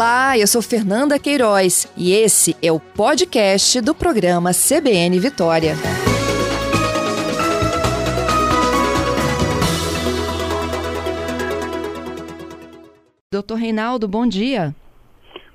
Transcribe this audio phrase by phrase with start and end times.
[0.00, 5.74] Olá, eu sou Fernanda Queiroz e esse é o podcast do programa CBN Vitória.
[13.30, 14.74] Doutor Reinaldo, bom dia.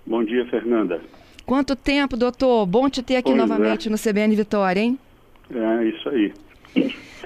[0.05, 1.01] Bom dia, Fernanda.
[1.43, 2.67] Quanto tempo, doutor?
[2.67, 3.91] Bom te ter aqui pois novamente é.
[3.91, 4.99] no CBN Vitória, hein?
[5.49, 6.31] É, isso aí.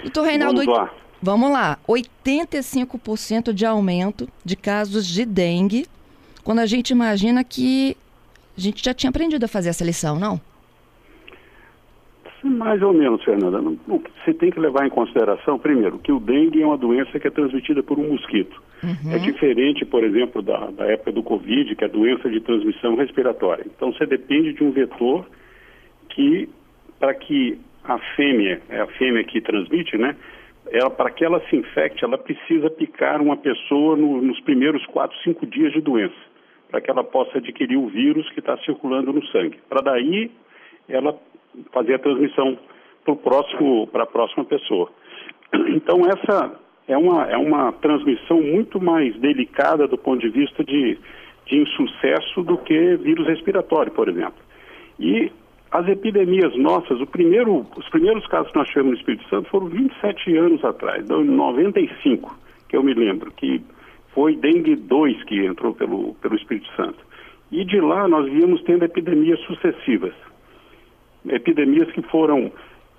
[0.03, 0.93] Doutor Reinaldo, vamos lá.
[1.21, 1.77] Vamos lá.
[1.85, 5.85] 85% de aumento de casos de dengue,
[6.43, 7.95] quando a gente imagina que
[8.57, 10.39] a gente já tinha aprendido a fazer essa lição, não?
[12.43, 13.59] Mais ou menos, Fernanda.
[13.87, 17.31] Você tem que levar em consideração, primeiro, que o dengue é uma doença que é
[17.31, 18.61] transmitida por um mosquito.
[18.81, 19.11] Uhum.
[19.13, 23.65] É diferente, por exemplo, da, da época do Covid, que é doença de transmissão respiratória.
[23.65, 25.25] Então, você depende de um vetor
[26.09, 26.47] que,
[26.97, 30.15] para que a fêmea, é a fêmea que transmite, né?
[30.71, 35.17] Ela, para que ela se infecte, ela precisa picar uma pessoa no, nos primeiros quatro,
[35.23, 36.15] cinco dias de doença,
[36.69, 39.59] para que ela possa adquirir o vírus que está circulando no sangue.
[39.67, 40.31] Para daí
[40.87, 41.17] ela
[41.73, 42.57] fazer a transmissão
[43.91, 44.89] para a próxima pessoa.
[45.69, 50.97] Então essa é uma, é uma transmissão muito mais delicada do ponto de vista de,
[51.45, 54.39] de insucesso do que vírus respiratório, por exemplo.
[54.99, 55.31] E
[55.71, 60.37] as epidemias nossas, primeiro, os primeiros casos que nós tivemos no Espírito Santo foram 27
[60.37, 62.35] anos atrás, então, em 95,
[62.67, 63.61] que eu me lembro, que
[64.13, 66.99] foi dengue 2 que entrou pelo, pelo Espírito Santo.
[67.51, 70.13] E de lá nós víamos tendo epidemias sucessivas.
[71.27, 72.51] Epidemias que foram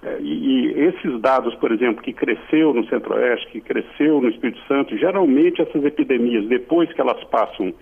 [0.02, 4.60] é, e, e, esses dados, por exemplo, que cresceu no Centro-Oeste, que cresceu no Espírito
[4.66, 7.72] Santo, geralmente essas epidemias, depois que elas passam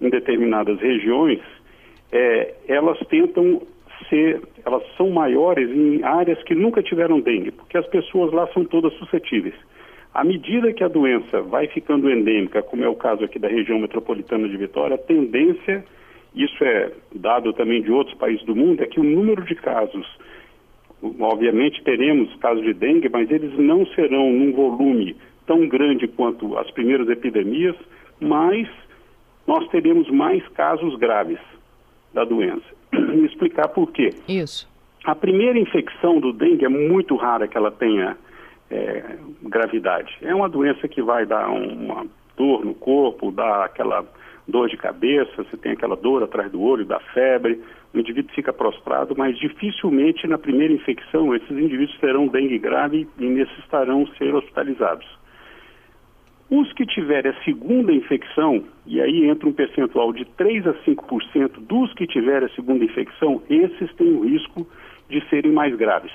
[0.00, 1.40] em determinadas regiões,
[2.10, 3.62] é, elas tentam
[4.08, 8.64] ser, elas são maiores em áreas que nunca tiveram dengue, porque as pessoas lá são
[8.64, 9.54] todas suscetíveis.
[10.12, 13.78] À medida que a doença vai ficando endêmica, como é o caso aqui da região
[13.78, 15.84] metropolitana de Vitória, a tendência,
[16.34, 20.06] isso é dado também de outros países do mundo, é que o número de casos
[21.20, 25.16] obviamente teremos casos de dengue, mas eles não serão num volume
[25.46, 27.76] tão grande quanto as primeiras epidemias,
[28.20, 28.68] mas
[29.46, 31.38] nós teremos mais casos graves
[32.12, 32.66] da doença.
[33.24, 34.10] Explicar por quê.
[34.28, 34.68] Isso.
[35.04, 38.16] A primeira infecção do dengue é muito rara que ela tenha
[38.70, 40.16] é, gravidade.
[40.22, 42.06] É uma doença que vai dar uma
[42.36, 44.04] dor no corpo, dar aquela
[44.46, 47.60] dor de cabeça, você tem aquela dor atrás do olho, da febre,
[47.92, 53.24] o indivíduo fica prostrado, mas dificilmente na primeira infecção esses indivíduos terão dengue grave e
[53.26, 55.06] necessitarão ser hospitalizados.
[56.50, 61.60] Os que tiverem a segunda infecção, e aí entra um percentual de 3 a 5%
[61.60, 64.66] dos que tiverem a segunda infecção, esses têm o risco
[65.10, 66.12] de serem mais graves.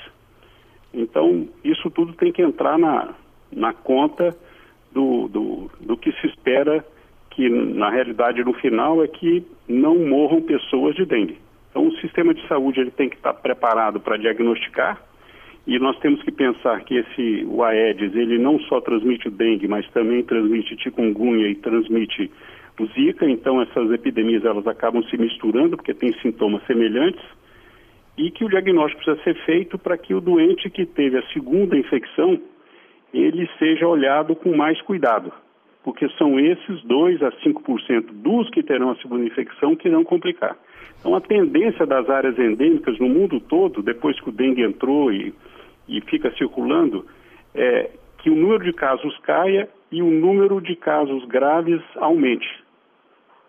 [0.93, 3.13] Então, isso tudo tem que entrar na,
[3.51, 4.35] na conta
[4.93, 6.85] do, do, do que se espera
[7.31, 11.37] que na realidade no final é que não morram pessoas de dengue.
[11.69, 15.01] Então o sistema de saúde ele tem que estar preparado para diagnosticar
[15.65, 19.67] e nós temos que pensar que esse o Aedes ele não só transmite o dengue,
[19.67, 22.29] mas também transmite chikungunya e transmite
[22.79, 23.27] o Zika.
[23.27, 27.23] Então essas epidemias elas acabam se misturando porque têm sintomas semelhantes
[28.17, 31.77] e que o diagnóstico precisa ser feito para que o doente que teve a segunda
[31.77, 32.39] infecção
[33.13, 35.31] ele seja olhado com mais cuidado
[35.83, 40.57] porque são esses 2 a 5% dos que terão a segunda infecção que irão complicar.
[40.99, 45.33] Então, a tendência das áreas endêmicas no mundo todo, depois que o dengue entrou e,
[45.87, 47.05] e fica circulando,
[47.53, 52.47] é que o número de casos caia e o número de casos graves aumente.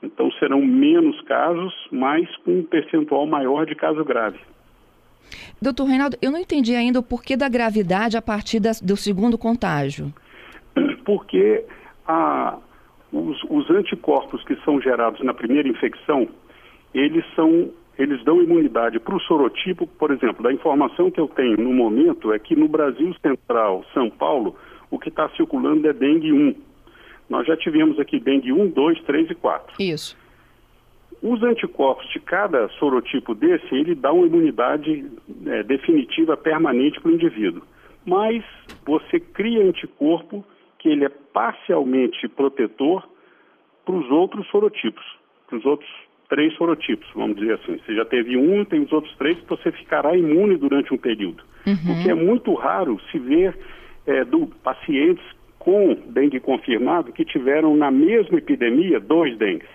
[0.02, 4.38] Então, serão menos casos, mas com um percentual maior de caso grave.
[5.60, 9.38] Doutor Reinaldo, eu não entendi ainda o porquê da gravidade a partir da, do segundo
[9.38, 10.12] contágio.
[11.04, 11.64] Porque
[12.06, 12.58] a,
[13.12, 16.28] os, os, anticorpos que são gerados na primeira infecção,
[16.92, 21.56] eles são eles dão imunidade para o sorotipo, por exemplo, da informação que eu tenho
[21.56, 24.56] no momento é que no Brasil Central, São Paulo,
[24.90, 26.54] o que está circulando é dengue 1.
[27.30, 29.74] Nós já tivemos aqui dengue 1, 2, 3 e 4.
[29.78, 30.16] Isso.
[31.26, 35.10] Os anticorpos de cada sorotipo desse, ele dá uma imunidade
[35.46, 37.62] é, definitiva permanente para o indivíduo.
[38.04, 38.44] Mas
[38.84, 40.44] você cria anticorpo
[40.78, 43.08] que ele é parcialmente protetor
[43.86, 45.02] para os outros sorotipos,
[45.48, 45.88] para os outros
[46.28, 47.78] três sorotipos, vamos dizer assim.
[47.78, 51.42] Você já teve um, tem os outros três, você ficará imune durante um período.
[51.66, 51.72] Uhum.
[51.72, 53.56] O que é muito raro se ver
[54.06, 55.24] é, do pacientes
[55.58, 59.70] com dengue confirmado que tiveram na mesma epidemia dois dengues,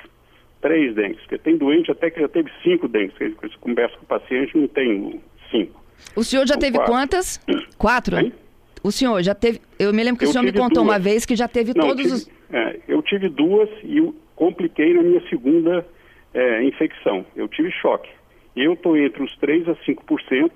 [0.61, 4.03] três dengues, porque tem doente até que já teve cinco dengues, que você conversa com
[4.03, 5.83] o paciente não tem cinco.
[6.15, 6.93] O senhor já teve quatro.
[6.93, 7.39] quantas?
[7.77, 8.17] Quatro?
[8.17, 8.33] Hein?
[8.81, 9.59] O senhor já teve.
[9.77, 10.87] Eu me lembro que eu o senhor me contou duas.
[10.87, 12.31] uma vez que já teve Não, todos tive, os.
[12.51, 15.85] É, eu tive duas e eu compliquei na minha segunda
[16.33, 18.09] é, infecção, eu tive choque.
[18.55, 20.51] Eu estou entre os 3% a 5%,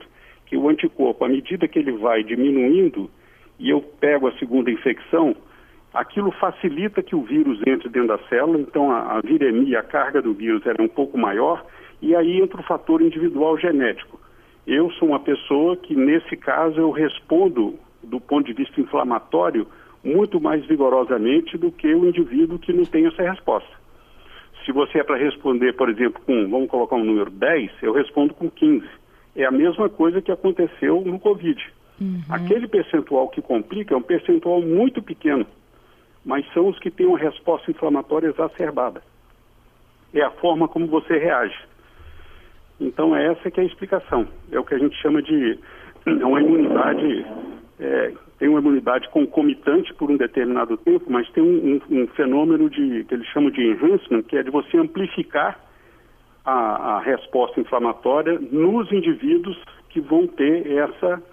[0.45, 3.09] que o anticorpo, à medida que ele vai diminuindo
[3.59, 5.35] e eu pego a segunda infecção,
[5.93, 10.21] aquilo facilita que o vírus entre dentro da célula, então a, a viremia, a carga
[10.21, 11.63] do vírus era um pouco maior,
[12.01, 14.19] e aí entra o fator individual genético.
[14.65, 19.67] Eu sou uma pessoa que, nesse caso, eu respondo, do ponto de vista inflamatório,
[20.03, 23.69] muito mais vigorosamente do que o indivíduo que não tem essa resposta.
[24.65, 28.33] Se você é para responder, por exemplo, com, vamos colocar um número 10, eu respondo
[28.33, 28.85] com 15.
[29.35, 31.61] É a mesma coisa que aconteceu no Covid.
[31.99, 32.21] Uhum.
[32.29, 35.45] Aquele percentual que complica é um percentual muito pequeno,
[36.25, 39.01] mas são os que têm uma resposta inflamatória exacerbada.
[40.13, 41.57] É a forma como você reage.
[42.79, 44.27] Então, é essa que é a explicação.
[44.51, 45.59] É o que a gente chama de
[46.05, 47.25] é uma imunidade
[47.79, 52.69] é, tem uma imunidade concomitante por um determinado tempo, mas tem um, um, um, fenômeno
[52.69, 55.59] de, que eles chamam de enhancement, que é de você amplificar
[56.45, 59.57] a, a, resposta inflamatória nos indivíduos
[59.89, 61.23] que vão ter essa,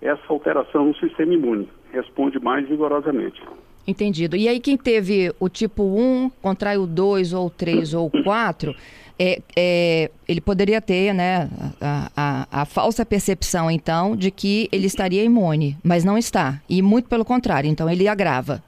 [0.00, 1.68] essa alteração no sistema imune.
[1.92, 3.42] Responde mais vigorosamente.
[3.86, 4.36] Entendido.
[4.36, 8.74] E aí quem teve o tipo 1, contrai o 2 ou 3 ou 4,
[9.18, 11.48] é, é, ele poderia ter né,
[11.80, 16.60] a, a, a, falsa percepção, então, de que ele estaria imune, mas não está.
[16.68, 18.62] E muito pelo contrário, então ele agrava.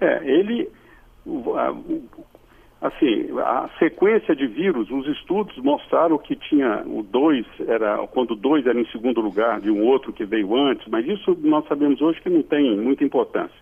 [0.00, 0.68] É, ele.
[2.80, 8.36] Assim, a sequência de vírus, os estudos mostraram que tinha o 2, era, quando o
[8.36, 12.02] 2 era em segundo lugar de um outro que veio antes, mas isso nós sabemos
[12.02, 13.56] hoje que não tem muita importância.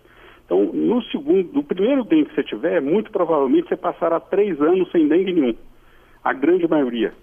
[0.51, 4.91] Então, no segundo, no primeiro dengue que você tiver, muito provavelmente você passará três anos
[4.91, 5.55] sem dengue nenhum.
[6.21, 7.13] A grande maioria.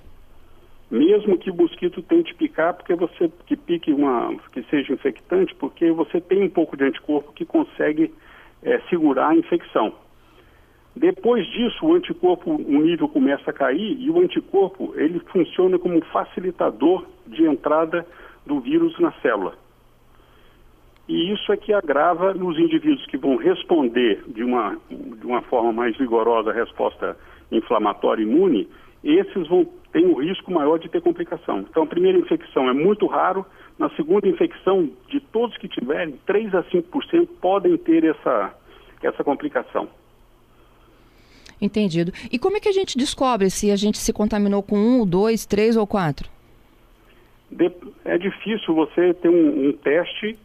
[0.91, 5.91] Mesmo que o mosquito tente picar, porque você que pique uma, que seja infectante, porque
[5.93, 8.15] você tem um pouco de anticorpo que consegue
[8.63, 9.93] é, segurar a infecção.
[10.97, 16.03] Depois disso, o anticorpo, o nível começa a cair e o anticorpo ele funciona como
[16.07, 18.07] facilitador de entrada
[18.47, 19.68] do vírus na célula.
[21.09, 25.73] E isso é que agrava nos indivíduos que vão responder de uma, de uma forma
[25.73, 27.17] mais vigorosa à resposta
[27.51, 28.69] inflamatória imune,
[29.03, 31.61] esses vão ter um risco maior de ter complicação.
[31.61, 33.47] Então, a primeira infecção é muito raro,
[33.79, 38.55] na segunda infecção, de todos que tiverem, 3 a 5% podem ter essa,
[39.03, 39.89] essa complicação.
[41.61, 42.13] Entendido.
[42.31, 45.47] E como é que a gente descobre se a gente se contaminou com um, dois,
[45.47, 46.29] três ou quatro?
[47.51, 47.73] De,
[48.05, 50.39] é difícil você ter um, um teste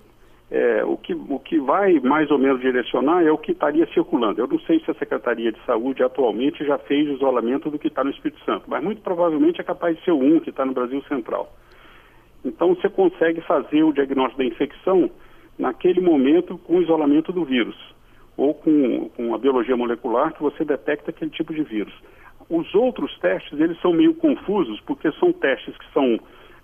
[0.54, 4.40] é, o, que, o que vai mais ou menos direcionar é o que estaria circulando.
[4.40, 7.88] Eu não sei se a Secretaria de Saúde atualmente já fez o isolamento do que
[7.88, 10.72] está no Espírito Santo, mas muito provavelmente é capaz de ser um que está no
[10.72, 11.52] Brasil Central.
[12.46, 15.10] Então você consegue fazer o diagnóstico da infecção
[15.58, 17.76] naquele momento com o isolamento do vírus
[18.38, 21.94] ou com, com a biologia molecular que você detecta aquele tipo de vírus.
[22.48, 26.20] Os outros testes, eles são meio confusos porque são testes que são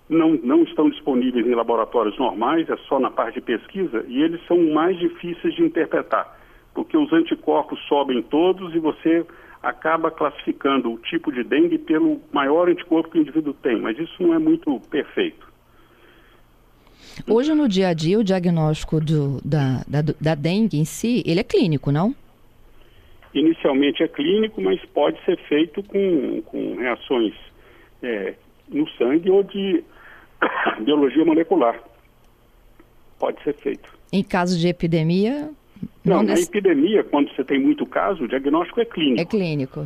[0.09, 4.43] não, não estão disponíveis em laboratórios normais, é só na parte de pesquisa, e eles
[4.47, 6.37] são mais difíceis de interpretar,
[6.73, 9.25] porque os anticorpos sobem todos e você
[9.61, 14.23] acaba classificando o tipo de dengue pelo maior anticorpo que o indivíduo tem, mas isso
[14.23, 15.47] não é muito perfeito.
[17.27, 21.39] Hoje, no dia a dia, o diagnóstico do, da, da, da dengue em si, ele
[21.39, 22.15] é clínico, não?
[23.33, 27.33] Inicialmente é clínico, mas pode ser feito com, com reações
[28.01, 28.35] é,
[28.69, 29.83] no sangue ou de
[30.83, 31.79] biologia molecular.
[33.17, 33.89] Pode ser feito.
[34.11, 35.51] Em caso de epidemia?
[36.03, 39.21] Não, não na epidemia, quando você tem muito caso, o diagnóstico é clínico.
[39.21, 39.85] É clínico.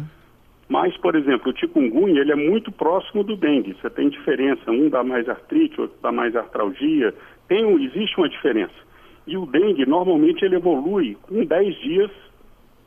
[0.70, 3.76] Mas, por exemplo, o chikungunya, ele é muito próximo do dengue.
[3.80, 7.14] Você tem diferença, um dá mais artrite, outro dá mais artralgia.
[7.48, 8.74] Tem, existe uma diferença.
[9.28, 12.12] E o dengue, normalmente, ele evolui com 10 dias,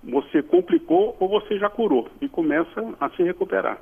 [0.03, 3.81] você complicou ou você já curou e começa a se recuperar.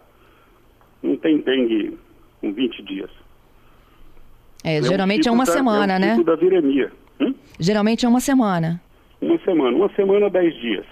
[1.03, 1.97] Não tem dengue
[2.41, 3.11] com 20 dias.
[4.65, 6.11] É, é geralmente tipo é uma da, semana, é né?
[6.13, 6.91] Tipo da viremia.
[7.21, 7.35] Hum?
[7.61, 8.81] Geralmente é uma semana.
[9.21, 10.87] Uma semana, uma semana, dez dias.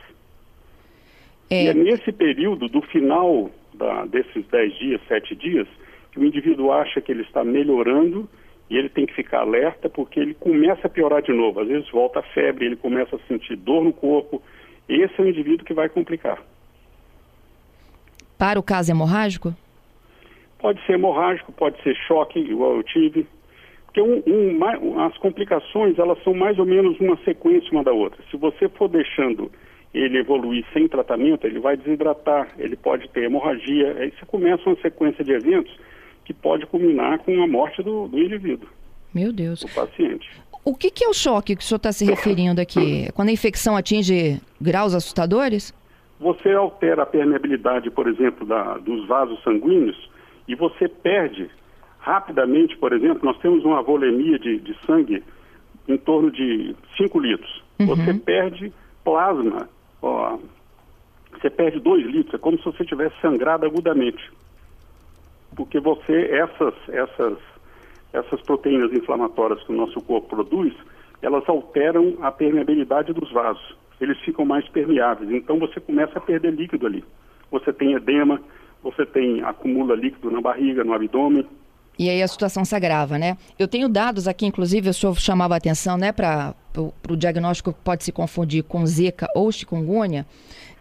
[1.50, 1.64] É...
[1.64, 5.66] E é nesse período, do final da, desses dez dias, sete dias,
[6.12, 8.28] que o indivíduo acha que ele está melhorando
[8.68, 11.60] e ele tem que ficar alerta porque ele começa a piorar de novo.
[11.60, 14.42] Às vezes volta a febre, ele começa a sentir dor no corpo.
[14.88, 16.42] Esse é o indivíduo que vai complicar.
[18.38, 19.54] Para o caso hemorrágico?
[20.58, 23.26] Pode ser hemorrágico, pode ser choque, igual eu tive.
[23.92, 28.22] Porque um, um, as complicações, elas são mais ou menos uma sequência uma da outra.
[28.30, 29.52] Se você for deixando
[29.92, 33.94] ele evoluir sem tratamento, ele vai desidratar, ele pode ter hemorragia.
[33.98, 35.76] Aí você começa uma sequência de eventos
[36.24, 38.68] que pode culminar com a morte do, do indivíduo.
[39.12, 39.60] Meu Deus.
[39.60, 40.30] Do paciente.
[40.64, 43.12] O que, que é o choque que o senhor está se referindo aqui?
[43.12, 45.74] Quando a infecção atinge graus assustadores?
[46.22, 50.08] você altera a permeabilidade, por exemplo, da, dos vasos sanguíneos
[50.46, 51.50] e você perde
[52.02, 55.22] rapidamente, por exemplo, nós temos uma volemia de, de sangue
[55.88, 57.62] em torno de 5 litros.
[57.78, 57.86] Uhum.
[57.86, 58.72] Você perde
[59.04, 59.68] plasma,
[60.02, 60.36] ó,
[61.32, 64.30] você perde 2 litros, é como se você tivesse sangrado agudamente.
[65.54, 67.38] Porque você, essas, essas,
[68.12, 70.74] essas proteínas inflamatórias que o nosso corpo produz,
[71.20, 73.76] elas alteram a permeabilidade dos vasos.
[74.00, 75.30] Eles ficam mais permeáveis.
[75.30, 77.04] Então você começa a perder líquido ali.
[77.50, 78.40] Você tem edema,
[78.82, 81.46] você tem acumula líquido na barriga, no abdômen.
[81.98, 83.36] E aí a situação se agrava, né?
[83.58, 86.54] Eu tenho dados aqui, inclusive, o senhor chamava a atenção, né, para
[87.08, 90.26] o diagnóstico pode se confundir com Zika ou chikungunya.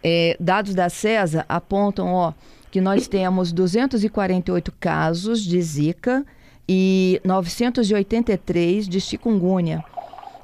[0.02, 2.32] É, dados da CESA apontam, ó,
[2.70, 6.24] que nós temos 248 casos de Zika
[6.66, 9.84] e 983 de chikungunya.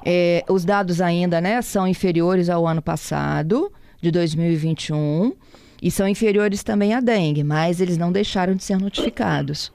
[0.05, 3.71] É, os dados ainda né, são inferiores ao ano passado,
[4.01, 5.33] de 2021,
[5.81, 9.71] e são inferiores também à dengue, mas eles não deixaram de ser notificados.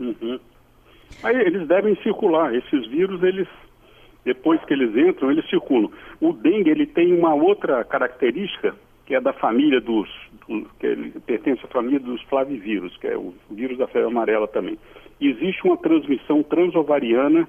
[0.00, 0.40] Uhum.
[1.22, 2.54] Aí eles devem circular.
[2.54, 3.46] Esses vírus, eles
[4.24, 5.90] depois que eles entram, eles circulam.
[6.20, 8.74] O dengue ele tem uma outra característica
[9.06, 10.08] que é da família dos,
[10.46, 14.46] do, que ele pertence à família dos flavivírus, que é o vírus da febre amarela
[14.46, 14.78] também.
[15.20, 17.48] Existe uma transmissão transovariana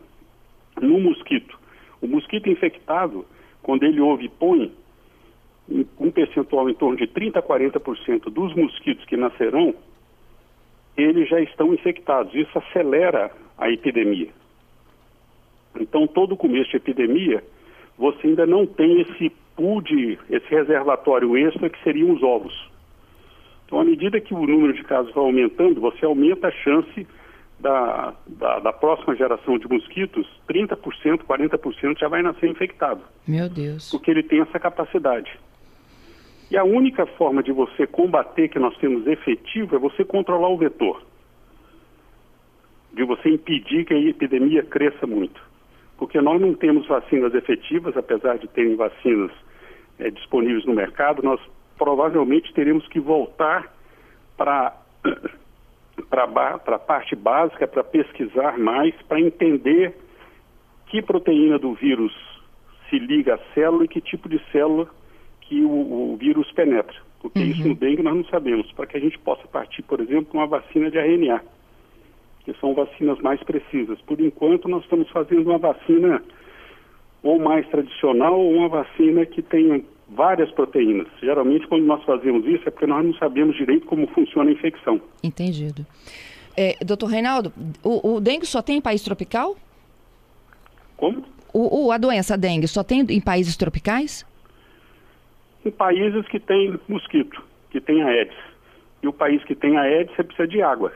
[0.82, 1.60] no mosquito.
[2.02, 3.26] O mosquito infectado,
[3.62, 4.72] quando ele ouve põe,
[6.00, 9.76] um percentual em torno de 30 a 40% dos mosquitos que nascerão,
[10.98, 12.34] eles já estão infectados.
[12.34, 14.30] Isso acelera a epidemia.
[15.80, 17.44] Então, todo começo de epidemia,
[17.98, 22.70] você ainda não tem esse pool de, esse reservatório extra que seriam os ovos.
[23.66, 27.08] Então, à medida que o número de casos vai aumentando, você aumenta a chance
[27.60, 33.02] da, da, da, próxima geração de mosquitos, 30%, 40% já vai nascer infectado.
[33.26, 33.90] Meu Deus.
[33.92, 35.32] Porque ele tem essa capacidade.
[36.52, 40.58] E a única forma de você combater que nós temos efetivo é você controlar o
[40.58, 41.02] vetor.
[42.92, 45.42] De você impedir que a epidemia cresça muito.
[45.98, 49.32] Porque nós não temos vacinas efetivas, apesar de terem vacinas
[49.98, 51.40] é, disponíveis no mercado, nós
[51.78, 53.74] provavelmente teremos que voltar
[54.36, 54.76] para
[56.10, 56.24] para
[56.76, 59.96] a parte básica, para pesquisar mais, para entender
[60.88, 62.14] que proteína do vírus
[62.90, 64.90] se liga à célula e que tipo de célula
[65.52, 66.96] que o, o vírus penetra.
[67.20, 67.46] Porque uhum.
[67.46, 70.38] isso no dengue nós não sabemos, para que a gente possa partir, por exemplo, com
[70.38, 71.42] uma vacina de RNA,
[72.46, 74.00] que são vacinas mais precisas.
[74.04, 76.24] Por enquanto, nós estamos fazendo uma vacina
[77.22, 81.08] ou mais tradicional ou uma vacina que tenha várias proteínas.
[81.22, 85.02] Geralmente, quando nós fazemos isso, é porque nós não sabemos direito como funciona a infecção.
[85.22, 85.86] Entendido.
[86.56, 87.52] É, doutor Reinaldo,
[87.84, 89.58] o, o dengue só tem em país tropical?
[90.96, 91.26] Como?
[91.54, 94.26] O, o, a doença dengue só tem em países tropicais?
[95.66, 98.38] Em países que tem mosquito, que tem Aedes.
[99.04, 100.92] E o país que tem Aedes, você precisa de água.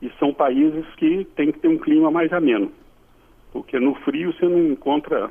[0.00, 2.72] E são países que tem que ter um clima mais ameno.
[3.52, 5.30] Porque no frio você não encontra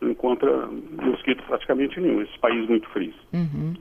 [0.00, 0.66] não encontra
[1.00, 3.14] mosquito praticamente nenhum, esses países muito frios.
[3.32, 3.74] Uhum.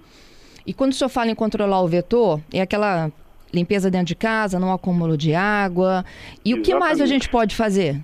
[0.66, 3.12] E quando o senhor fala em controlar o vetor, é aquela
[3.54, 6.06] limpeza dentro de casa, não acúmulo de água.
[6.46, 6.60] E Exatamente.
[6.60, 8.00] o que mais a gente pode fazer?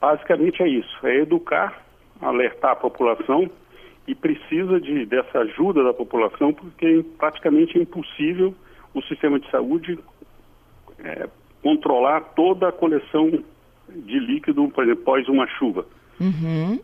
[0.00, 1.82] Basicamente é isso, é educar,
[2.20, 3.50] alertar a população
[4.08, 8.54] e precisa de, dessa ajuda da população porque é praticamente é impossível
[8.94, 9.98] o sistema de saúde
[10.98, 11.28] é,
[11.62, 13.30] controlar toda a coleção
[13.88, 15.86] de líquido, por exemplo, após uma chuva.
[16.18, 16.80] Uhum.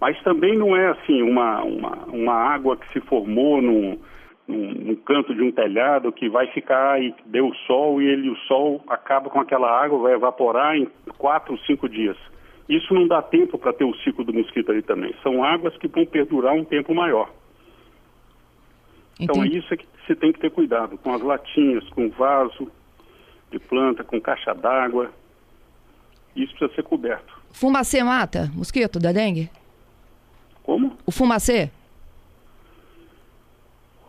[0.00, 3.98] Mas também não é assim uma, uma, uma água que se formou num,
[4.46, 8.36] num, num, canto de um telhado que vai ficar e deu sol e ele, o
[8.46, 10.86] sol acaba com aquela água, vai evaporar em
[11.18, 12.16] quatro ou cinco dias.
[12.68, 15.14] Isso não dá tempo para ter o ciclo do mosquito ali também.
[15.22, 17.30] São águas que vão perdurar um tempo maior.
[19.20, 22.70] Então é isso que se tem que ter cuidado com as latinhas, com vaso
[23.50, 25.10] de planta, com caixa d'água.
[26.34, 27.34] Isso precisa ser coberto.
[27.52, 29.48] Fumacê mata mosquito da dengue?
[30.62, 30.96] Como?
[31.06, 31.70] O fumacê?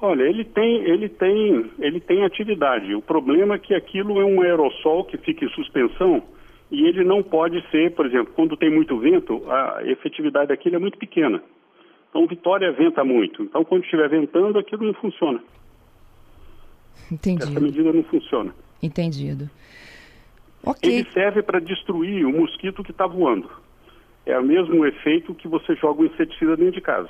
[0.01, 2.93] Olha, ele tem, ele tem, ele tem atividade.
[2.93, 6.23] O problema é que aquilo é um aerossol que fica em suspensão
[6.69, 10.79] e ele não pode ser, por exemplo, quando tem muito vento, a efetividade daquilo é
[10.79, 11.41] muito pequena.
[12.09, 13.43] Então, Vitória venta muito.
[13.43, 15.41] Então, quando estiver ventando, aquilo não funciona.
[17.11, 17.51] Entendido.
[17.51, 18.53] Essa medida não funciona.
[18.81, 19.49] Entendido.
[20.63, 20.99] Okay.
[20.99, 23.49] Ele serve para destruir o mosquito que está voando.
[24.25, 27.09] É o mesmo efeito que você joga o inseticida dentro de casa.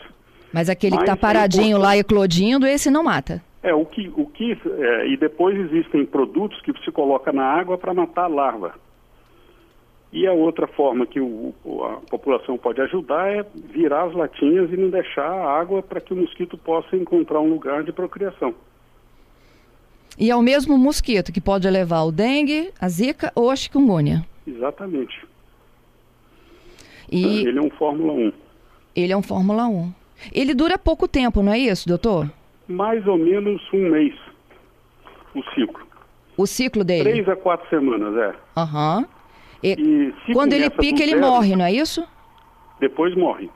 [0.54, 3.42] Mas aquele Mas que está paradinho é lá eclodindo, esse não mata.
[3.64, 4.12] É, o que.
[4.16, 8.28] O que é, e depois existem produtos que se coloca na água para matar a
[8.28, 8.76] larva.
[10.12, 14.78] E a outra forma que o, a população pode ajudar é virar as latinhas e
[14.78, 18.56] não deixar a água para que o mosquito possa encontrar um lugar de procriação.
[20.18, 24.26] E é o mesmo mosquito que pode levar o dengue, a zika ou a chikungunya?
[24.48, 25.26] Exatamente.
[27.12, 28.34] E ele é um Fórmula 1.
[28.96, 29.94] Ele é um Fórmula 1.
[30.34, 32.32] Ele dura pouco tempo, não é isso, doutor?
[32.68, 34.16] Mais ou menos um mês,
[35.36, 35.86] o ciclo.
[36.36, 37.12] O ciclo dele?
[37.12, 38.36] Três a quatro semanas, é.
[38.56, 39.00] Aham.
[39.00, 39.17] Uhum.
[39.64, 42.08] E, e quando ele pica, ele zero, morre, não é isso?
[42.80, 43.50] Depois morre.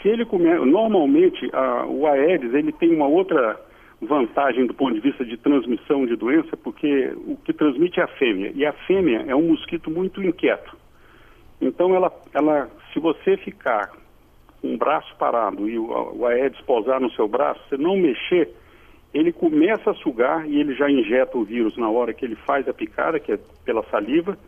[0.00, 3.60] Se ele começa, normalmente a, o Aedes ele tem uma outra
[4.00, 8.08] vantagem do ponto de vista de transmissão de doença, porque o que transmite é a
[8.08, 10.74] fêmea e a fêmea é um mosquito muito inquieto.
[11.60, 13.90] Então ela, ela, se você ficar
[14.62, 18.48] com o braço parado e o, o Aedes pousar no seu braço, você não mexer,
[19.12, 22.66] ele começa a sugar e ele já injeta o vírus na hora que ele faz
[22.68, 24.38] a picada, que é pela saliva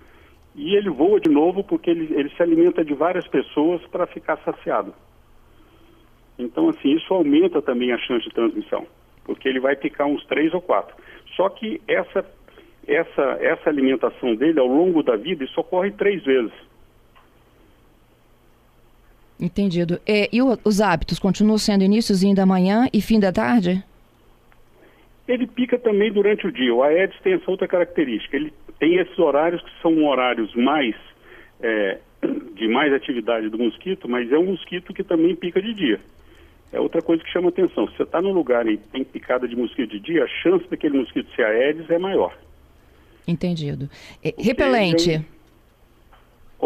[0.54, 4.36] e ele voa de novo porque ele, ele se alimenta de várias pessoas para ficar
[4.38, 4.94] saciado.
[6.38, 8.86] Então, assim, isso aumenta também a chance de transmissão,
[9.24, 10.94] porque ele vai picar uns três ou quatro.
[11.36, 12.24] Só que essa,
[12.86, 16.52] essa, essa alimentação dele, ao longo da vida, isso ocorre três vezes.
[19.40, 20.00] Entendido.
[20.06, 23.82] É, e o, os hábitos continuam sendo iníciozinho da manhã e fim da tarde?
[25.26, 26.74] Ele pica também durante o dia.
[26.74, 28.36] O Aedes tem essa outra característica.
[28.36, 28.52] Ele
[28.82, 30.96] tem esses horários que são horários mais
[31.60, 32.00] é,
[32.56, 36.00] de mais atividade do mosquito, mas é um mosquito que também pica de dia.
[36.72, 37.86] É outra coisa que chama atenção.
[37.86, 40.98] Se você está num lugar e tem picada de mosquito de dia, a chance daquele
[40.98, 42.36] mosquito ser Aedes é maior.
[43.28, 43.88] Entendido.
[44.20, 45.24] É, repelente.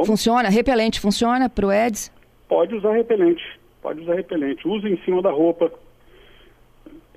[0.07, 0.49] Funciona?
[0.49, 2.11] Repelente funciona para o Aedes?
[2.49, 3.45] Pode usar repelente.
[3.83, 4.67] Pode usar repelente.
[4.67, 5.71] Usa em cima da roupa.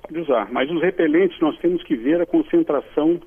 [0.02, 0.52] Pode usar.
[0.52, 3.18] Mas os repelentes nós temos que ver a concentração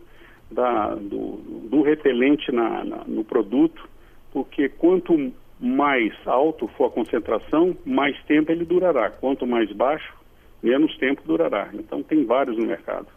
[0.53, 1.37] da, do,
[1.69, 3.89] do repelente na, na, no produto,
[4.31, 9.09] porque quanto mais alto for a concentração, mais tempo ele durará.
[9.09, 10.13] Quanto mais baixo,
[10.61, 11.69] menos tempo durará.
[11.73, 13.07] Então tem vários no mercado.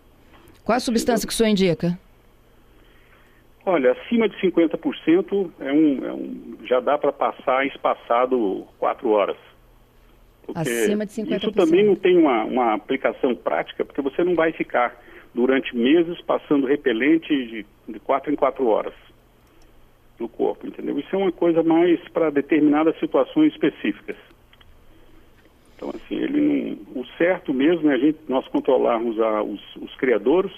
[0.64, 1.98] Qual a substância que o senhor indica?
[3.64, 9.37] Olha, acima de 50% é um, é um, já dá para passar espaçado quatro horas.
[10.54, 11.38] Acima de 50%.
[11.38, 14.96] Isso também não tem uma, uma aplicação prática, porque você não vai ficar
[15.37, 18.94] durante meses passando repelente de, de quatro em quatro horas
[20.18, 20.99] no corpo, entendeu?
[20.99, 24.16] Isso é uma coisa mais para determinadas situações específicas.
[25.77, 29.94] Então, assim, ele não, o certo mesmo é a gente, nós controlarmos a, os, os
[29.96, 30.55] criadouros,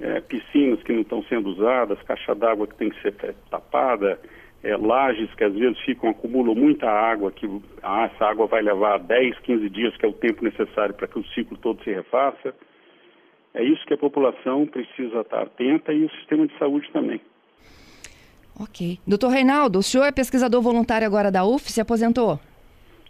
[0.00, 3.12] é, piscinas que não estão sendo usadas, caixa d'água que tem que ser
[3.50, 4.18] tapada,
[4.62, 7.46] é, lajes que às vezes ficam, acumulam muita água, que
[7.82, 11.18] ah, essa água vai levar 10, 15 dias, que é o tempo necessário para que
[11.18, 12.54] o ciclo todo se refaça.
[13.54, 17.20] É isso que a população precisa estar atenta e o sistema de saúde também.
[18.58, 18.98] Ok.
[19.06, 22.38] Doutor Reinaldo, o senhor é pesquisador voluntário agora da UF, se aposentou?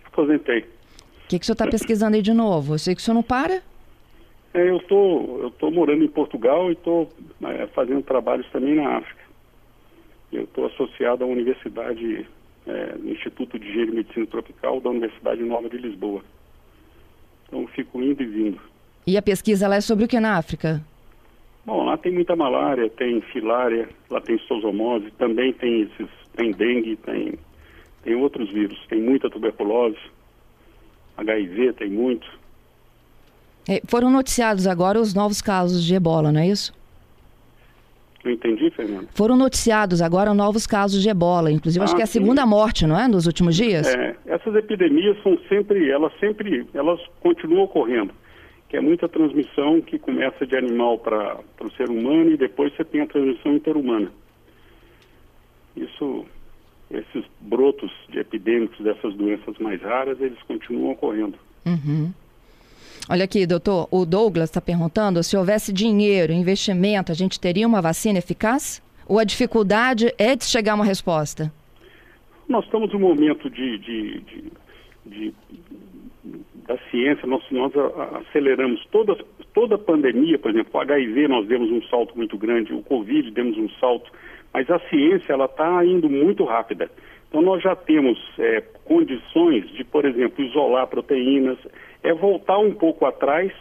[0.04, 0.60] Aposentei.
[0.60, 2.74] O que, que o senhor está pesquisando aí de novo?
[2.74, 3.62] Eu sei que o senhor não para?
[4.52, 7.10] É, eu tô, estou morando em Portugal e estou
[7.42, 9.24] é, fazendo trabalhos também na África.
[10.30, 12.26] Eu estou associado à Universidade,
[12.66, 16.22] é, Instituto de Engenharia e Medicina Tropical da Universidade Nova de Lisboa.
[17.46, 18.60] Então, fico indo e vindo.
[19.06, 20.80] E a pesquisa lá é sobre o que na África?
[21.66, 26.96] Bom, lá tem muita malária, tem filária, lá tem zoosomose, também tem esses, tem dengue,
[26.96, 27.34] tem,
[28.02, 29.98] tem outros vírus, tem muita tuberculose,
[31.16, 32.26] HIV tem muito.
[33.68, 36.74] É, foram noticiados agora os novos casos de ebola, não é isso?
[38.22, 39.08] Não entendi, Fernando.
[39.14, 42.20] Foram noticiados agora novos casos de ebola, inclusive ah, acho que é a sim.
[42.20, 43.86] segunda morte, não é, nos últimos dias?
[43.94, 48.12] É, essas epidemias são sempre, elas sempre, elas continuam ocorrendo,
[48.68, 52.84] que é muita transmissão que começa de animal para o ser humano e depois você
[52.84, 54.10] tem a transmissão interhumana.
[55.76, 56.24] Isso,
[56.90, 61.38] esses brotos de epidêmicos dessas doenças mais raras, eles continuam ocorrendo.
[61.66, 62.12] Uhum.
[63.08, 67.82] Olha aqui, doutor, o Douglas está perguntando se houvesse dinheiro, investimento, a gente teria uma
[67.82, 68.82] vacina eficaz?
[69.06, 71.52] Ou a dificuldade é de chegar a uma resposta?
[72.48, 74.52] Nós estamos num momento de, de, de,
[75.04, 75.34] de
[76.66, 77.72] da ciência, nós, nós
[78.26, 79.16] aceleramos toda,
[79.52, 83.30] toda a pandemia, por exemplo, o HIV nós demos um salto muito grande, o Covid
[83.30, 84.10] demos um salto,
[84.52, 86.90] mas a ciência ela está indo muito rápida.
[87.28, 91.58] Então nós já temos é, condições de, por exemplo, isolar proteínas,
[92.02, 93.52] é voltar um pouco atrás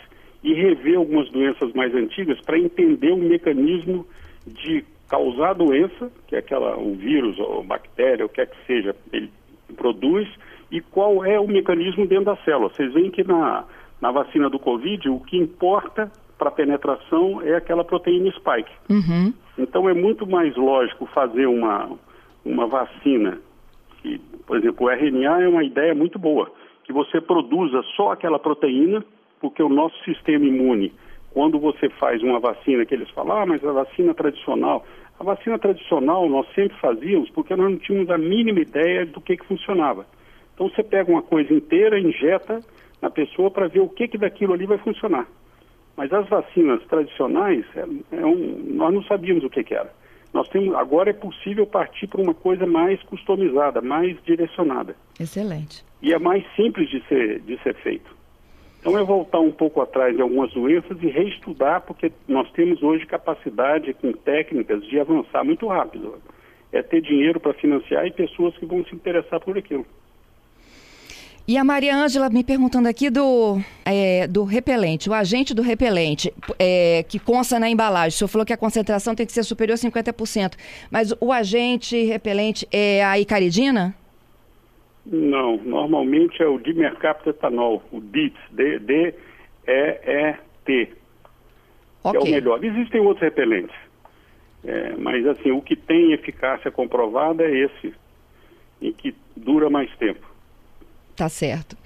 [0.43, 4.05] e rever algumas doenças mais antigas para entender o mecanismo
[4.45, 8.95] de causar doença, que é aquela, o vírus ou bactéria, o que é que seja,
[9.11, 9.29] ele
[9.75, 10.27] produz,
[10.73, 12.69] e qual é o mecanismo dentro da célula.
[12.69, 13.63] Vocês veem que na,
[14.01, 18.71] na vacina do Covid, o que importa para a penetração é aquela proteína spike.
[18.89, 19.31] Uhum.
[19.55, 21.91] Então é muito mais lógico fazer uma,
[22.43, 23.37] uma vacina,
[24.01, 26.51] que, por exemplo, o RNA é uma ideia muito boa,
[26.85, 29.05] que você produza só aquela proteína,
[29.39, 30.91] porque o nosso sistema imune,
[31.31, 34.83] quando você faz uma vacina, que eles falam, ah, mas a vacina tradicional.
[35.19, 39.37] A vacina tradicional nós sempre fazíamos porque nós não tínhamos a mínima ideia do que,
[39.37, 40.07] que funcionava.
[40.53, 42.59] Então você pega uma coisa inteira, injeta
[43.01, 45.27] na pessoa para ver o que, que daquilo ali vai funcionar.
[45.95, 49.91] Mas as vacinas tradicionais, é, é um, nós não sabíamos o que, que era.
[50.33, 54.95] Nós temos, agora é possível partir para uma coisa mais customizada, mais direcionada.
[55.19, 55.85] Excelente.
[56.01, 58.15] E é mais simples de ser, de ser feito.
[58.79, 63.05] Então é voltar um pouco atrás de algumas doenças e reestudar, porque nós temos hoje
[63.05, 66.17] capacidade com técnicas de avançar muito rápido.
[66.71, 69.85] É ter dinheiro para financiar e pessoas que vão se interessar por aquilo.
[71.45, 76.33] E a Maria Ângela me perguntando aqui do, é, do repelente, o agente do repelente,
[76.57, 78.15] é, que consta na embalagem.
[78.15, 80.53] O senhor falou que a concentração tem que ser superior a 50%.
[80.89, 83.93] Mas o agente repelente é a icaridina?
[85.05, 89.17] Não, normalmente é o dimercaptoetanol, o DIT, D-E-E-T,
[92.03, 92.11] okay.
[92.11, 92.63] que é o melhor.
[92.63, 93.75] Existem outros repelentes,
[94.63, 97.93] é, mas assim, o que tem eficácia comprovada é esse,
[98.81, 100.32] e que dura mais tempo.
[101.15, 101.77] Tá certo.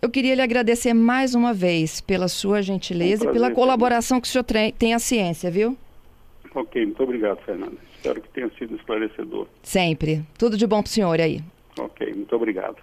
[0.00, 4.26] Eu queria lhe agradecer mais uma vez pela sua gentileza um e pela colaboração que
[4.26, 4.44] o senhor
[4.76, 5.76] tem à ciência, viu?
[6.54, 7.76] Ok, muito obrigado, Fernanda.
[7.96, 9.46] Espero que tenha sido esclarecedor.
[9.62, 10.24] Sempre.
[10.36, 11.40] Tudo de bom para o senhor aí.
[11.78, 12.76] Ok, muito obrigado.